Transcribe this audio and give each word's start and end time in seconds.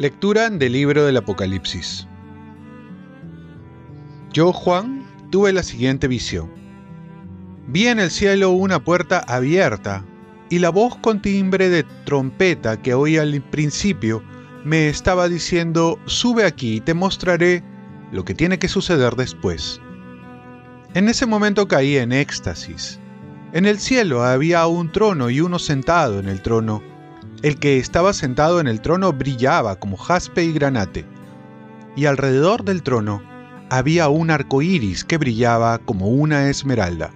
Lectura 0.00 0.48
del 0.48 0.72
libro 0.72 1.04
del 1.04 1.18
Apocalipsis. 1.18 2.08
Yo, 4.32 4.50
Juan, 4.50 5.04
tuve 5.30 5.52
la 5.52 5.62
siguiente 5.62 6.08
visión. 6.08 6.50
Vi 7.66 7.86
en 7.86 8.00
el 8.00 8.10
cielo 8.10 8.50
una 8.50 8.82
puerta 8.82 9.18
abierta 9.18 10.02
y 10.48 10.58
la 10.60 10.70
voz 10.70 10.96
con 10.96 11.20
timbre 11.20 11.68
de 11.68 11.84
trompeta 12.04 12.80
que 12.80 12.94
oí 12.94 13.18
al 13.18 13.42
principio 13.42 14.22
me 14.64 14.88
estaba 14.88 15.28
diciendo, 15.28 15.98
sube 16.06 16.46
aquí 16.46 16.76
y 16.76 16.80
te 16.80 16.94
mostraré 16.94 17.62
lo 18.12 18.24
que 18.24 18.34
tiene 18.34 18.58
que 18.58 18.68
suceder 18.68 19.16
después. 19.16 19.80
En 20.94 21.08
ese 21.08 21.26
momento 21.26 21.68
caí 21.68 21.96
en 21.96 22.12
éxtasis. 22.12 22.98
En 23.52 23.66
el 23.66 23.78
cielo 23.78 24.24
había 24.24 24.66
un 24.66 24.90
trono 24.92 25.30
y 25.30 25.40
uno 25.40 25.58
sentado 25.58 26.18
en 26.18 26.28
el 26.28 26.42
trono 26.42 26.82
el 27.42 27.58
que 27.58 27.78
estaba 27.78 28.12
sentado 28.12 28.60
en 28.60 28.66
el 28.66 28.80
trono 28.80 29.12
brillaba 29.12 29.76
como 29.76 29.96
jaspe 29.96 30.44
y 30.44 30.52
granate, 30.52 31.06
y 31.96 32.04
alrededor 32.04 32.64
del 32.64 32.82
trono 32.82 33.22
había 33.70 34.08
un 34.08 34.30
arco 34.30 34.62
iris 34.62 35.04
que 35.04 35.16
brillaba 35.16 35.78
como 35.78 36.08
una 36.08 36.50
esmeralda. 36.50 37.10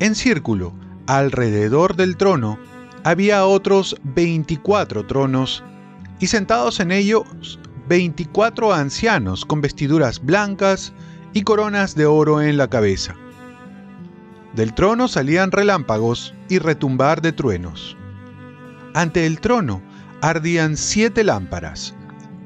En 0.00 0.14
círculo, 0.14 0.74
alrededor 1.06 1.94
del 1.94 2.16
trono, 2.16 2.58
había 3.04 3.46
otros 3.46 3.96
veinticuatro 4.02 5.06
tronos, 5.06 5.62
y 6.18 6.26
sentados 6.26 6.80
en 6.80 6.90
ellos 6.90 7.58
veinticuatro 7.88 8.72
ancianos 8.72 9.44
con 9.44 9.60
vestiduras 9.60 10.24
blancas 10.24 10.92
y 11.32 11.42
coronas 11.42 11.94
de 11.94 12.06
oro 12.06 12.40
en 12.40 12.56
la 12.56 12.68
cabeza. 12.68 13.14
Del 14.54 14.74
trono 14.74 15.08
salían 15.08 15.50
relámpagos 15.50 16.34
y 16.48 16.58
retumbar 16.58 17.22
de 17.22 17.32
truenos. 17.32 17.96
Ante 18.94 19.26
el 19.26 19.40
trono 19.40 19.82
ardían 20.20 20.76
siete 20.76 21.24
lámparas, 21.24 21.94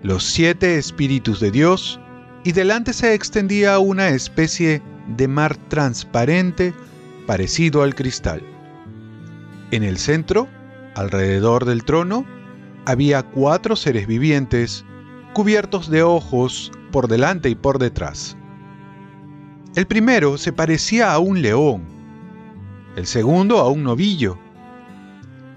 los 0.03 0.25
siete 0.25 0.79
espíritus 0.79 1.41
de 1.41 1.51
Dios, 1.51 2.01
y 2.45 2.53
delante 2.53 2.93
se 2.93 3.13
extendía 3.13 3.79
una 3.81 4.11
especie 4.11 4.81
de 5.17 5.27
mar 5.27 5.57
transparente 5.69 6.73
parecido 7.27 7.83
al 7.83 7.97
cristal. 7.97 8.41
En 9.73 9.83
el 9.83 9.99
centro, 9.99 10.47
alrededor 10.95 11.65
del 11.65 11.85
trono, 11.85 12.25
había 12.85 13.25
cuatro 13.25 13.75
seres 13.75 14.07
vivientes 14.07 14.85
cubiertos 15.37 15.91
de 15.91 16.03
ojos 16.03 16.73
por 16.91 17.09
delante 17.09 17.51
y 17.51 17.55
por 17.55 17.79
detrás. 17.79 18.39
El 19.75 19.87
primero 19.87 20.39
se 20.39 20.51
parecía 20.51 21.13
a 21.13 21.19
un 21.19 21.43
león, 21.43 21.83
el 22.97 23.07
segundo 23.07 23.59
a 23.59 23.69
un 23.69 23.83
novillo, 23.83 24.39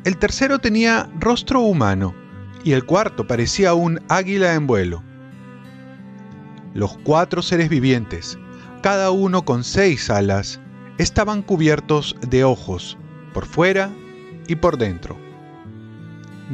el 0.03 0.17
tercero 0.17 0.59
tenía 0.59 1.09
rostro 1.17 1.61
humano 1.61 2.13
y 2.65 2.73
el 2.73 2.83
cuarto 2.83 3.25
parecía 3.25 3.73
un 3.73 4.01
águila 4.09 4.53
en 4.53 4.67
vuelo. 4.67 5.01
Los 6.73 6.97
cuatro 7.05 7.41
seres 7.41 7.69
vivientes, 7.69 8.37
cada 8.81 9.11
uno 9.11 9.45
con 9.45 9.63
seis 9.63 10.09
alas, 10.09 10.59
estaban 10.97 11.41
cubiertos 11.41 12.17
de 12.19 12.43
ojos, 12.43 12.97
por 13.33 13.45
fuera 13.45 13.89
y 14.45 14.55
por 14.55 14.77
dentro. 14.77 15.15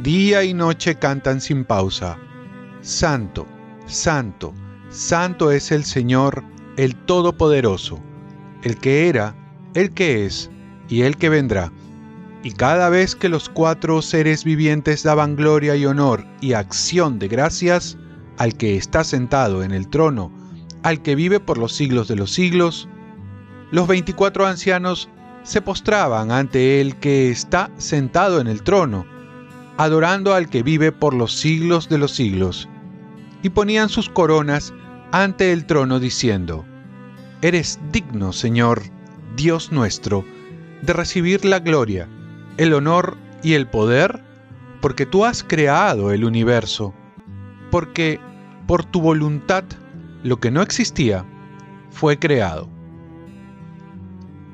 Día 0.00 0.44
y 0.44 0.54
noche 0.54 0.94
cantan 0.94 1.40
sin 1.40 1.64
pausa, 1.64 2.18
Santo, 2.86 3.48
Santo, 3.86 4.54
Santo 4.90 5.50
es 5.50 5.72
el 5.72 5.84
Señor, 5.84 6.44
el 6.76 6.94
Todopoderoso, 6.94 8.00
el 8.62 8.76
que 8.76 9.08
era, 9.08 9.34
el 9.74 9.90
que 9.90 10.24
es 10.24 10.52
y 10.88 11.02
el 11.02 11.16
que 11.16 11.28
vendrá. 11.28 11.72
Y 12.44 12.52
cada 12.52 12.88
vez 12.88 13.16
que 13.16 13.28
los 13.28 13.48
cuatro 13.48 14.02
seres 14.02 14.44
vivientes 14.44 15.02
daban 15.02 15.34
gloria 15.34 15.74
y 15.74 15.84
honor 15.84 16.24
y 16.40 16.52
acción 16.52 17.18
de 17.18 17.26
gracias 17.26 17.98
al 18.38 18.56
que 18.56 18.76
está 18.76 19.02
sentado 19.02 19.64
en 19.64 19.72
el 19.72 19.88
trono, 19.88 20.30
al 20.84 21.02
que 21.02 21.16
vive 21.16 21.40
por 21.40 21.58
los 21.58 21.72
siglos 21.72 22.06
de 22.06 22.14
los 22.14 22.32
siglos, 22.32 22.88
los 23.72 23.88
veinticuatro 23.88 24.46
ancianos 24.46 25.08
se 25.42 25.60
postraban 25.60 26.30
ante 26.30 26.80
el 26.80 26.94
que 27.00 27.32
está 27.32 27.68
sentado 27.78 28.40
en 28.40 28.46
el 28.46 28.62
trono, 28.62 29.06
adorando 29.76 30.34
al 30.34 30.48
que 30.48 30.62
vive 30.62 30.92
por 30.92 31.14
los 31.14 31.32
siglos 31.32 31.88
de 31.88 31.98
los 31.98 32.12
siglos, 32.12 32.68
y 33.46 33.48
ponían 33.48 33.88
sus 33.88 34.08
coronas 34.08 34.74
ante 35.12 35.52
el 35.52 35.66
trono 35.66 36.00
diciendo, 36.00 36.64
Eres 37.42 37.78
digno, 37.92 38.32
Señor, 38.32 38.82
Dios 39.36 39.70
nuestro, 39.70 40.24
de 40.82 40.92
recibir 40.92 41.44
la 41.44 41.60
gloria, 41.60 42.08
el 42.56 42.74
honor 42.74 43.16
y 43.44 43.52
el 43.52 43.68
poder 43.68 44.20
porque 44.80 45.06
tú 45.06 45.24
has 45.24 45.44
creado 45.44 46.10
el 46.10 46.24
universo, 46.24 46.92
porque 47.70 48.18
por 48.66 48.84
tu 48.84 49.00
voluntad 49.00 49.62
lo 50.24 50.40
que 50.40 50.50
no 50.50 50.60
existía 50.60 51.24
fue 51.90 52.18
creado. 52.18 52.68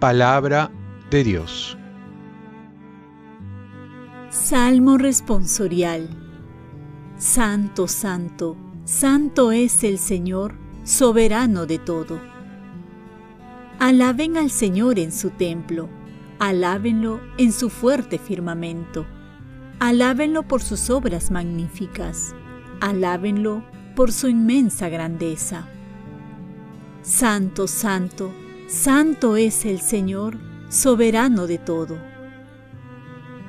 Palabra 0.00 0.70
de 1.10 1.25
Dios. 1.25 1.78
Salmo 4.28 4.98
responsorial. 4.98 6.10
Santo, 7.16 7.88
santo, 7.88 8.56
santo 8.84 9.53
es 9.53 9.84
el 9.84 9.98
Señor, 9.98 10.54
soberano 10.84 11.66
de 11.66 11.78
todo. 11.78 12.20
Alaben 13.78 14.37
al 14.37 14.50
Señor 14.50 14.98
en 14.98 15.12
su 15.12 15.31
templo 15.31 15.88
Alábenlo 16.43 17.20
en 17.38 17.53
su 17.53 17.70
fuerte 17.70 18.19
firmamento. 18.19 19.06
Alábenlo 19.78 20.43
por 20.43 20.60
sus 20.60 20.91
obras 20.91 21.31
magníficas. 21.31 22.34
Alábenlo 22.81 23.62
por 23.94 24.10
su 24.10 24.26
inmensa 24.26 24.88
grandeza. 24.88 25.69
Santo, 27.03 27.69
santo, 27.69 28.34
santo 28.66 29.37
es 29.37 29.64
el 29.64 29.81
Señor, 29.81 30.37
soberano 30.69 31.47
de 31.47 31.59
todo. 31.59 31.97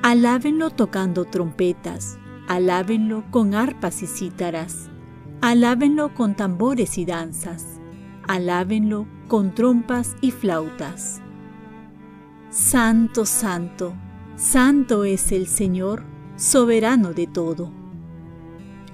Alábenlo 0.04 0.70
tocando 0.70 1.24
trompetas, 1.24 2.16
alábenlo 2.46 3.24
con 3.32 3.56
arpas 3.56 4.04
y 4.04 4.06
cítaras, 4.06 4.88
alábenlo 5.44 6.14
con 6.14 6.34
tambores 6.34 6.96
y 6.96 7.04
danzas, 7.04 7.78
alábenlo 8.26 9.06
con 9.28 9.54
trompas 9.54 10.16
y 10.22 10.30
flautas. 10.30 11.20
Santo, 12.48 13.26
santo, 13.26 13.92
santo 14.36 15.04
es 15.04 15.32
el 15.32 15.46
Señor, 15.46 16.02
soberano 16.36 17.12
de 17.12 17.26
todo. 17.26 17.70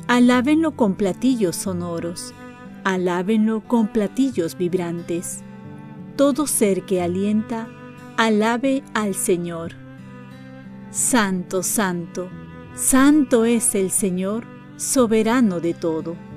Alábenlo 0.08 0.74
con 0.74 0.96
platillos 0.96 1.54
sonoros, 1.54 2.34
alábenlo 2.82 3.60
con 3.60 3.86
platillos 3.86 4.58
vibrantes. 4.58 5.44
Todo 6.16 6.48
ser 6.48 6.82
que 6.82 7.00
alienta, 7.00 7.68
alabe 8.16 8.82
al 8.92 9.14
Señor. 9.14 9.74
Santo, 10.90 11.62
santo, 11.62 12.28
santo 12.74 13.44
es 13.44 13.76
el 13.76 13.92
Señor, 13.92 14.48
soberano 14.76 15.60
de 15.60 15.74
todo. 15.74 16.29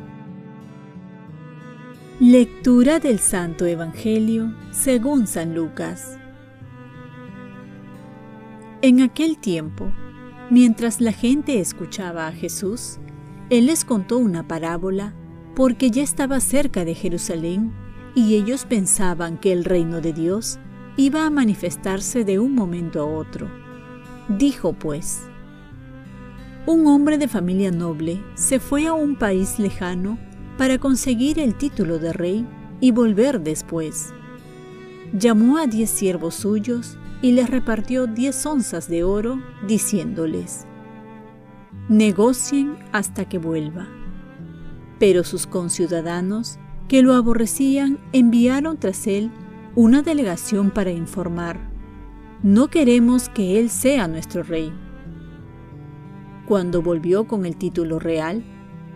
Lectura 2.25 2.99
del 2.99 3.19
Santo 3.19 3.65
Evangelio 3.65 4.55
según 4.71 5.27
San 5.27 5.53
Lucas. 5.53 6.17
En 8.81 9.01
aquel 9.01 9.37
tiempo, 9.37 9.91
mientras 10.49 11.01
la 11.01 11.11
gente 11.11 11.59
escuchaba 11.59 12.27
a 12.27 12.31
Jesús, 12.31 12.99
Él 13.49 13.65
les 13.65 13.83
contó 13.83 14.19
una 14.19 14.47
parábola 14.47 15.13
porque 15.53 15.91
ya 15.91 16.01
estaba 16.01 16.39
cerca 16.39 16.85
de 16.85 16.95
Jerusalén 16.95 17.73
y 18.15 18.35
ellos 18.35 18.63
pensaban 18.63 19.37
que 19.37 19.51
el 19.51 19.65
reino 19.65 19.99
de 19.99 20.13
Dios 20.13 20.59
iba 20.95 21.25
a 21.25 21.29
manifestarse 21.29 22.23
de 22.23 22.39
un 22.39 22.55
momento 22.55 23.01
a 23.01 23.05
otro. 23.05 23.49
Dijo 24.29 24.71
pues, 24.71 25.23
un 26.67 26.87
hombre 26.87 27.17
de 27.17 27.27
familia 27.27 27.71
noble 27.71 28.23
se 28.35 28.61
fue 28.61 28.87
a 28.87 28.93
un 28.93 29.17
país 29.17 29.59
lejano 29.59 30.17
para 30.57 30.77
conseguir 30.77 31.39
el 31.39 31.55
título 31.55 31.99
de 31.99 32.13
rey 32.13 32.47
y 32.79 32.91
volver 32.91 33.41
después. 33.41 34.13
Llamó 35.13 35.57
a 35.57 35.67
diez 35.67 35.89
siervos 35.89 36.35
suyos 36.35 36.97
y 37.21 37.31
les 37.31 37.49
repartió 37.49 38.07
diez 38.07 38.45
onzas 38.45 38.87
de 38.89 39.03
oro, 39.03 39.41
diciéndoles, 39.67 40.65
negocien 41.87 42.77
hasta 42.91 43.29
que 43.29 43.37
vuelva. 43.37 43.87
Pero 44.99 45.23
sus 45.23 45.47
conciudadanos, 45.47 46.59
que 46.87 47.01
lo 47.01 47.13
aborrecían, 47.13 47.99
enviaron 48.11 48.77
tras 48.77 49.07
él 49.07 49.31
una 49.75 50.01
delegación 50.01 50.69
para 50.69 50.91
informar, 50.91 51.71
no 52.43 52.67
queremos 52.67 53.29
que 53.29 53.57
él 53.59 53.69
sea 53.69 54.09
nuestro 54.09 54.43
rey. 54.43 54.73
Cuando 56.45 56.81
volvió 56.81 57.25
con 57.25 57.45
el 57.45 57.55
título 57.55 57.99
real, 57.99 58.43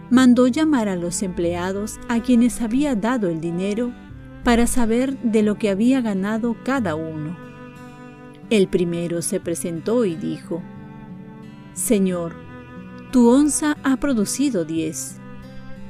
mandó 0.10 0.48
llamar 0.48 0.88
a 0.90 0.96
los 0.96 1.22
empleados 1.22 2.00
a 2.08 2.22
quienes 2.22 2.62
había 2.62 2.96
dado 2.96 3.30
el 3.30 3.42
dinero 3.42 3.94
para 4.44 4.68
saber 4.68 5.20
de 5.22 5.44
lo 5.44 5.58
que 5.58 5.70
había 5.70 6.02
ganado 6.02 6.56
cada 6.64 6.96
uno. 6.96 7.38
El 8.50 8.68
primero 8.68 9.22
se 9.22 9.40
presentó 9.40 10.06
y 10.06 10.16
dijo, 10.16 10.62
Señor, 11.74 12.34
tu 13.12 13.30
onza 13.30 13.78
ha 13.84 13.98
producido 13.98 14.64
diez. 14.64 15.20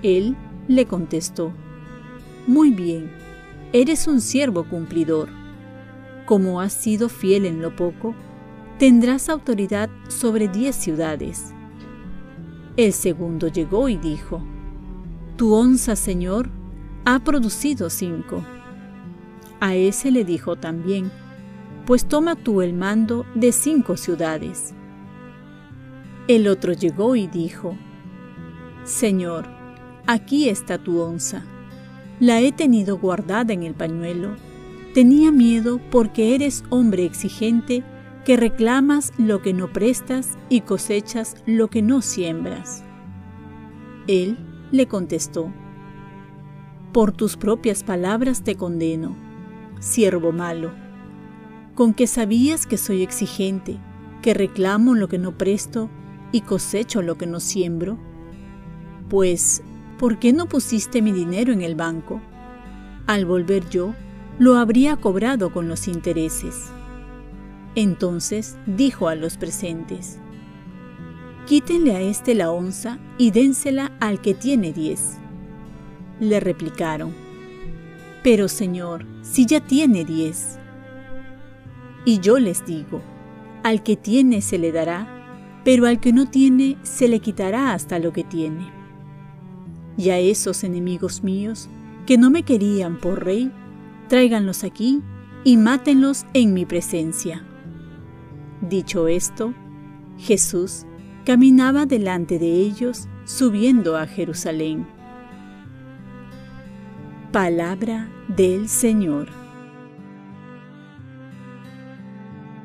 Él 0.02 0.36
le 0.68 0.86
contestó, 0.86 1.54
Muy 2.48 2.72
bien, 2.72 3.12
eres 3.74 4.08
un 4.08 4.22
siervo 4.22 4.64
cumplidor. 4.68 5.30
Como 6.26 6.60
has 6.60 6.74
sido 6.74 7.10
fiel 7.10 7.46
en 7.46 7.62
lo 7.62 7.76
poco, 7.76 8.16
tendrás 8.80 9.30
autoridad 9.30 9.90
sobre 10.08 10.48
diez 10.48 10.76
ciudades. 10.76 11.54
El 12.78 12.94
segundo 12.94 13.48
llegó 13.48 13.90
y 13.90 13.98
dijo, 13.98 14.44
Tu 15.36 15.52
onza, 15.52 15.96
Señor, 15.96 16.52
ha 17.06 17.18
producido 17.24 17.90
cinco. 17.90 18.46
A 19.60 19.74
ese 19.74 20.12
le 20.12 20.24
dijo 20.24 20.58
también, 20.58 21.12
Pues 21.88 22.06
toma 22.06 22.36
tú 22.36 22.62
el 22.62 22.74
mando 22.74 23.26
de 23.34 23.52
cinco 23.52 23.98
ciudades. 23.98 24.76
El 26.28 26.48
otro 26.48 26.74
llegó 26.74 27.16
y 27.16 27.26
dijo, 27.26 27.76
Señor, 28.84 29.48
aquí 30.06 30.48
está 30.48 30.78
tu 30.78 31.02
onza. 31.02 31.44
La 32.20 32.42
he 32.42 32.52
tenido 32.52 33.00
guardada 33.00 33.54
en 33.54 33.64
el 33.64 33.74
pañuelo. 33.74 34.36
Tenía 34.94 35.32
miedo 35.32 35.80
porque 35.90 36.36
eres 36.36 36.64
hombre 36.70 37.06
exigente 37.06 37.84
que 38.28 38.36
reclamas 38.36 39.14
lo 39.18 39.42
que 39.42 39.54
no 39.54 39.72
prestas 39.72 40.38
y 40.50 40.60
cosechas 40.60 41.38
lo 41.46 41.70
que 41.70 41.82
no 41.82 42.02
siembras. 42.02 42.84
Él 44.06 44.38
le 44.70 44.86
contestó, 44.86 45.54
Por 46.92 47.14
tus 47.14 47.38
propias 47.38 47.86
palabras 47.86 48.44
te 48.44 48.56
condeno, 48.56 49.16
siervo 49.80 50.34
malo, 50.34 50.74
con 51.74 51.94
que 51.94 52.06
sabías 52.06 52.68
que 52.68 52.76
soy 52.78 53.02
exigente, 53.02 53.80
que 54.22 54.34
reclamo 54.34 54.94
lo 54.94 55.08
que 55.08 55.20
no 55.20 55.38
presto 55.38 55.90
y 56.34 56.42
cosecho 56.42 57.02
lo 57.02 57.18
que 57.18 57.28
no 57.28 57.40
siembro. 57.40 57.98
Pues, 59.08 59.64
¿por 59.98 60.20
qué 60.20 60.34
no 60.34 60.48
pusiste 60.48 61.02
mi 61.02 61.14
dinero 61.14 61.54
en 61.54 61.62
el 61.62 61.76
banco? 61.76 62.20
Al 63.06 63.26
volver 63.26 63.70
yo, 63.70 63.96
lo 64.38 64.58
habría 64.58 64.98
cobrado 64.98 65.54
con 65.54 65.70
los 65.70 65.88
intereses. 65.88 66.74
Entonces 67.78 68.58
dijo 68.66 69.08
a 69.08 69.14
los 69.14 69.38
presentes, 69.38 70.18
Quítenle 71.46 71.96
a 71.96 72.02
éste 72.02 72.34
la 72.34 72.50
onza 72.50 72.98
y 73.20 73.30
dénsela 73.30 73.92
al 74.00 74.20
que 74.20 74.34
tiene 74.34 74.74
diez. 74.74 75.18
Le 76.20 76.40
replicaron, 76.40 77.14
Pero 78.24 78.48
Señor, 78.48 79.06
si 79.22 79.46
ya 79.46 79.60
tiene 79.60 80.06
diez. 80.06 80.58
Y 82.04 82.20
yo 82.20 82.40
les 82.40 82.66
digo, 82.66 83.04
al 83.62 83.84
que 83.84 83.96
tiene 83.96 84.42
se 84.42 84.58
le 84.58 84.72
dará, 84.72 85.62
pero 85.64 85.86
al 85.86 86.00
que 86.00 86.12
no 86.12 86.28
tiene 86.28 86.78
se 86.82 87.08
le 87.08 87.20
quitará 87.20 87.74
hasta 87.74 88.00
lo 88.00 88.12
que 88.12 88.24
tiene. 88.24 88.72
Y 89.98 90.10
a 90.10 90.18
esos 90.18 90.64
enemigos 90.64 91.24
míos, 91.24 91.70
que 92.08 92.18
no 92.18 92.32
me 92.32 92.42
querían 92.42 92.98
por 93.00 93.24
rey, 93.24 93.52
tráiganlos 94.08 94.64
aquí 94.64 95.04
y 95.44 95.58
mátenlos 95.58 96.26
en 96.34 96.56
mi 96.56 96.66
presencia. 96.66 97.44
Dicho 98.62 99.08
esto, 99.08 99.54
Jesús 100.18 100.86
caminaba 101.26 101.86
delante 101.86 102.40
de 102.40 102.48
ellos 102.54 103.08
subiendo 103.26 103.98
a 103.98 104.08
Jerusalén. 104.08 104.88
Palabra 107.32 108.10
del 108.28 108.68
Señor. 108.68 109.28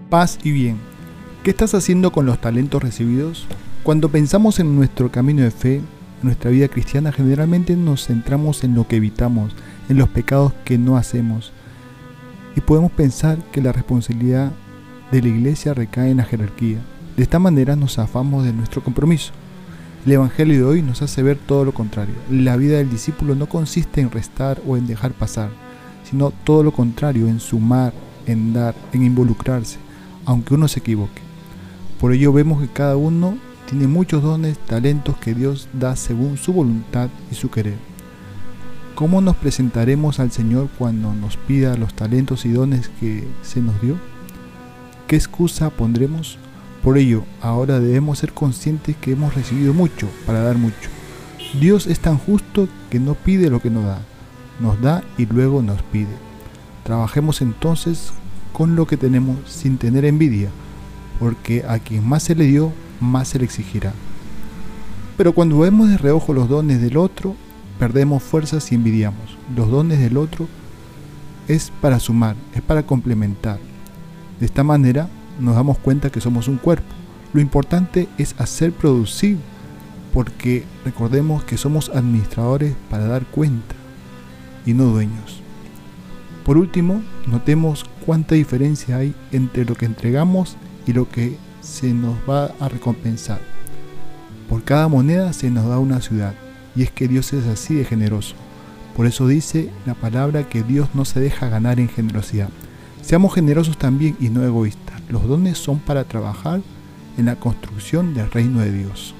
Paz 0.08 0.38
y 0.42 0.52
bien. 0.52 0.78
¿Qué 1.42 1.50
estás 1.50 1.74
haciendo 1.74 2.10
con 2.10 2.24
los 2.24 2.40
talentos 2.40 2.82
recibidos? 2.82 3.46
Cuando 3.82 4.08
pensamos 4.08 4.60
en 4.60 4.74
nuestro 4.76 5.10
camino 5.10 5.42
de 5.42 5.50
fe, 5.50 5.76
en 5.76 5.84
nuestra 6.22 6.50
vida 6.50 6.68
cristiana, 6.68 7.12
generalmente 7.12 7.76
nos 7.76 8.06
centramos 8.06 8.64
en 8.64 8.74
lo 8.74 8.86
que 8.86 8.96
evitamos, 8.96 9.54
en 9.88 9.98
los 9.98 10.08
pecados 10.08 10.52
que 10.64 10.78
no 10.78 10.96
hacemos. 10.96 11.52
Y 12.56 12.60
podemos 12.60 12.92
pensar 12.92 13.38
que 13.50 13.60
la 13.60 13.72
responsabilidad 13.72 14.52
de 15.12 15.20
la 15.20 15.28
iglesia 15.28 15.74
recae 15.74 16.10
en 16.10 16.16
la 16.16 16.24
jerarquía. 16.24 16.78
De 17.18 17.22
esta 17.22 17.38
manera 17.38 17.76
nos 17.76 17.98
afamos 17.98 18.44
de 18.44 18.54
nuestro 18.54 18.82
compromiso. 18.82 19.32
El 20.06 20.12
Evangelio 20.12 20.56
de 20.56 20.64
hoy 20.64 20.82
nos 20.82 21.02
hace 21.02 21.22
ver 21.22 21.36
todo 21.36 21.66
lo 21.66 21.74
contrario. 21.74 22.14
La 22.30 22.56
vida 22.56 22.78
del 22.78 22.90
discípulo 22.90 23.34
no 23.34 23.46
consiste 23.46 24.00
en 24.00 24.10
restar 24.10 24.62
o 24.66 24.78
en 24.78 24.86
dejar 24.86 25.12
pasar, 25.12 25.50
sino 26.02 26.30
todo 26.30 26.62
lo 26.62 26.72
contrario, 26.72 27.28
en 27.28 27.40
sumar, 27.40 27.92
en 28.26 28.54
dar, 28.54 28.74
en 28.94 29.04
involucrarse, 29.04 29.76
aunque 30.24 30.54
uno 30.54 30.66
se 30.66 30.80
equivoque. 30.80 31.20
Por 32.00 32.14
ello 32.14 32.32
vemos 32.32 32.62
que 32.62 32.68
cada 32.68 32.96
uno 32.96 33.36
tiene 33.68 33.88
muchos 33.88 34.22
dones, 34.22 34.58
talentos 34.58 35.18
que 35.18 35.34
Dios 35.34 35.68
da 35.74 35.94
según 35.94 36.38
su 36.38 36.54
voluntad 36.54 37.10
y 37.30 37.34
su 37.34 37.50
querer. 37.50 37.76
¿Cómo 38.94 39.20
nos 39.20 39.36
presentaremos 39.36 40.20
al 40.20 40.32
Señor 40.32 40.68
cuando 40.78 41.14
nos 41.14 41.36
pida 41.36 41.76
los 41.76 41.92
talentos 41.92 42.46
y 42.46 42.52
dones 42.52 42.88
que 42.98 43.28
se 43.42 43.60
nos 43.60 43.78
dio? 43.82 44.11
¿Qué 45.12 45.16
excusa 45.16 45.68
pondremos? 45.68 46.38
Por 46.82 46.96
ello, 46.96 47.24
ahora 47.42 47.80
debemos 47.80 48.20
ser 48.20 48.32
conscientes 48.32 48.96
que 48.96 49.12
hemos 49.12 49.34
recibido 49.34 49.74
mucho 49.74 50.08
para 50.24 50.40
dar 50.40 50.56
mucho. 50.56 50.88
Dios 51.60 51.86
es 51.86 52.00
tan 52.00 52.16
justo 52.16 52.66
que 52.88 52.98
no 52.98 53.12
pide 53.12 53.50
lo 53.50 53.60
que 53.60 53.68
no 53.68 53.82
da, 53.82 54.00
nos 54.58 54.80
da 54.80 55.04
y 55.18 55.26
luego 55.26 55.60
nos 55.60 55.82
pide. 55.82 56.16
Trabajemos 56.82 57.42
entonces 57.42 58.14
con 58.54 58.74
lo 58.74 58.86
que 58.86 58.96
tenemos 58.96 59.36
sin 59.44 59.76
tener 59.76 60.06
envidia, 60.06 60.48
porque 61.20 61.62
a 61.68 61.78
quien 61.78 62.08
más 62.08 62.22
se 62.22 62.34
le 62.34 62.46
dio, 62.46 62.72
más 62.98 63.28
se 63.28 63.38
le 63.38 63.44
exigirá. 63.44 63.92
Pero 65.18 65.34
cuando 65.34 65.58
vemos 65.58 65.90
de 65.90 65.98
reojo 65.98 66.32
los 66.32 66.48
dones 66.48 66.80
del 66.80 66.96
otro, 66.96 67.36
perdemos 67.78 68.22
fuerzas 68.22 68.72
y 68.72 68.76
envidiamos. 68.76 69.36
Los 69.54 69.70
dones 69.70 69.98
del 69.98 70.16
otro 70.16 70.48
es 71.48 71.70
para 71.82 72.00
sumar, 72.00 72.34
es 72.54 72.62
para 72.62 72.86
complementar. 72.86 73.71
De 74.42 74.46
esta 74.46 74.64
manera 74.64 75.08
nos 75.38 75.54
damos 75.54 75.78
cuenta 75.78 76.10
que 76.10 76.20
somos 76.20 76.48
un 76.48 76.56
cuerpo. 76.56 76.92
Lo 77.32 77.40
importante 77.40 78.08
es 78.18 78.34
hacer 78.38 78.72
producir, 78.72 79.38
porque 80.12 80.64
recordemos 80.84 81.44
que 81.44 81.56
somos 81.56 81.90
administradores 81.90 82.74
para 82.90 83.06
dar 83.06 83.24
cuenta 83.24 83.76
y 84.66 84.74
no 84.74 84.86
dueños. 84.86 85.40
Por 86.44 86.58
último, 86.58 87.02
notemos 87.28 87.86
cuánta 88.04 88.34
diferencia 88.34 88.96
hay 88.96 89.14
entre 89.30 89.64
lo 89.64 89.76
que 89.76 89.86
entregamos 89.86 90.56
y 90.88 90.92
lo 90.92 91.08
que 91.08 91.36
se 91.60 91.94
nos 91.94 92.16
va 92.28 92.46
a 92.58 92.68
recompensar. 92.68 93.38
Por 94.48 94.64
cada 94.64 94.88
moneda 94.88 95.32
se 95.34 95.52
nos 95.52 95.68
da 95.68 95.78
una 95.78 96.00
ciudad, 96.00 96.34
y 96.74 96.82
es 96.82 96.90
que 96.90 97.06
Dios 97.06 97.32
es 97.32 97.46
así 97.46 97.76
de 97.76 97.84
generoso. 97.84 98.34
Por 98.96 99.06
eso 99.06 99.28
dice 99.28 99.70
la 99.86 99.94
palabra 99.94 100.48
que 100.48 100.64
Dios 100.64 100.88
no 100.94 101.04
se 101.04 101.20
deja 101.20 101.48
ganar 101.48 101.78
en 101.78 101.88
generosidad. 101.88 102.48
Seamos 103.02 103.34
generosos 103.34 103.76
también 103.76 104.16
y 104.20 104.30
no 104.30 104.42
egoístas. 104.44 105.02
Los 105.08 105.26
dones 105.26 105.58
son 105.58 105.80
para 105.80 106.04
trabajar 106.04 106.62
en 107.18 107.26
la 107.26 107.36
construcción 107.36 108.14
del 108.14 108.30
reino 108.30 108.60
de 108.60 108.72
Dios. 108.72 109.14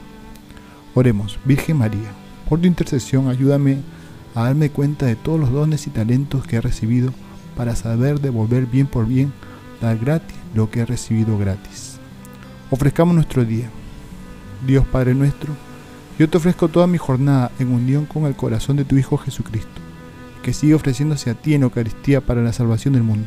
Oremos, 0.95 1.39
Virgen 1.45 1.79
María, 1.79 2.13
por 2.49 2.61
tu 2.61 2.67
intercesión 2.67 3.29
ayúdame 3.29 3.79
a 4.35 4.45
darme 4.45 4.71
cuenta 4.71 5.07
de 5.07 5.17
todos 5.17 5.39
los 5.39 5.51
dones 5.51 5.87
y 5.87 5.91
talentos 5.91 6.47
que 6.47 6.57
he 6.57 6.61
recibido 6.61 7.13
para 7.57 7.77
saber 7.77 8.21
devolver 8.21 8.67
bien 8.67 8.87
por 8.87 9.07
bien, 9.07 9.33
dar 9.81 9.99
gratis 9.99 10.37
lo 10.55 10.71
que 10.71 10.81
he 10.81 10.87
recibido 10.87 11.37
gratis. 11.37 11.99
Ofrezcamos 12.71 13.15
nuestro 13.15 13.45
día. 13.45 13.69
Dios 14.67 14.87
Padre 14.87 15.15
nuestro, 15.15 15.53
yo 16.19 16.31
te 16.31 16.39
ofrezco 16.39 16.69
toda 16.69 16.87
mi 16.87 16.99
jornada 16.99 17.51
en 17.59 17.73
unión 17.73 18.07
con 18.07 18.27
el 18.27 18.37
corazón 18.37 18.77
de 18.77 18.85
tu 18.85 18.97
Hijo 18.97 19.19
Jesucristo, 19.19 19.81
que 20.43 20.53
sigue 20.53 20.75
ofreciéndose 20.75 21.31
a 21.31 21.35
ti 21.35 21.55
en 21.55 21.65
Eucaristía 21.65 22.21
para 22.21 22.43
la 22.43 22.53
salvación 22.53 22.95
del 22.95 23.03
mundo. 23.03 23.27